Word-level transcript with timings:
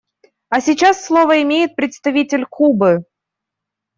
А 0.49 0.61
сейчас 0.61 1.05
слово 1.05 1.43
имеет 1.43 1.75
представитель 1.75 2.47
Кубы. 2.47 3.03